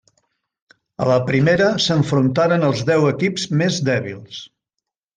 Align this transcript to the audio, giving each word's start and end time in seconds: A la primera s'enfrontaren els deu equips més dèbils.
A 1.05 1.07
la 1.09 1.17
primera 1.27 1.69
s'enfrontaren 1.87 2.67
els 2.71 2.83
deu 2.91 3.09
equips 3.13 3.49
més 3.63 3.83
dèbils. 3.95 4.45